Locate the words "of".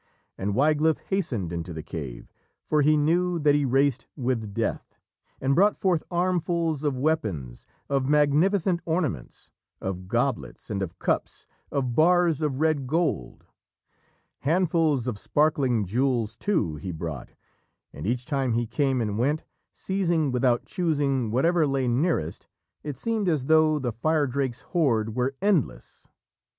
6.83-6.97, 7.87-8.09, 9.79-10.07, 10.81-10.97, 11.71-11.93, 12.41-12.59, 15.07-15.19